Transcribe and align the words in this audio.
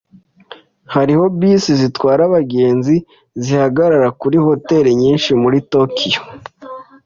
Hariho 0.95 1.23
bisi 1.39 1.71
zitwara 1.81 2.21
abagenzi 2.29 2.95
zihagarara 3.43 4.07
kuri 4.21 4.37
hoteri 4.47 4.89
nyinshi 5.01 5.31
muri 5.41 5.57
Tokiyo. 5.73 6.21